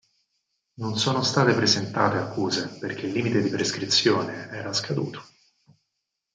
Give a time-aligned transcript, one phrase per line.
[0.79, 5.21] Non sono state presentate accuse perché il limite di prescrizione era scaduto.